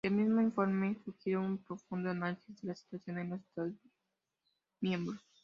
[0.03, 3.75] El mismo informe sugiere un profundo análisis de la situación en los estados
[4.79, 5.21] miembros.